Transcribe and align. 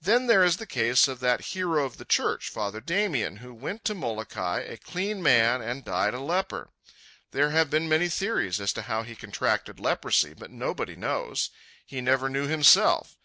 Then 0.00 0.28
there 0.28 0.44
is 0.44 0.58
the 0.58 0.68
case 0.68 1.08
of 1.08 1.18
that 1.18 1.46
hero 1.50 1.84
of 1.84 1.96
the 1.96 2.04
Church, 2.04 2.48
Father 2.48 2.80
Damien, 2.80 3.38
who 3.38 3.52
went 3.52 3.84
to 3.86 3.94
Molokai 3.96 4.60
a 4.60 4.76
clean 4.76 5.20
man 5.20 5.60
and 5.60 5.84
died 5.84 6.14
a 6.14 6.20
leper. 6.20 6.70
There 7.32 7.50
have 7.50 7.68
been 7.68 7.88
many 7.88 8.08
theories 8.08 8.60
as 8.60 8.72
to 8.74 8.82
how 8.82 9.02
he 9.02 9.16
contracted 9.16 9.80
leprosy, 9.80 10.32
but 10.32 10.52
nobody 10.52 10.94
knows. 10.94 11.50
He 11.84 12.00
never 12.00 12.28
knew 12.28 12.46
himself. 12.46 13.18